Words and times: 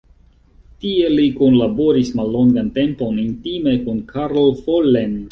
Tie 0.83 1.09
li 1.17 1.25
kunlaboris 1.41 2.09
mallongan 2.19 2.71
tempon 2.77 3.19
intime 3.25 3.75
kun 3.83 4.01
Karl 4.13 4.49
Follen. 4.63 5.15